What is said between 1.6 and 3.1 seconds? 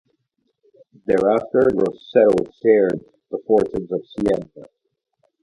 Grosseto shared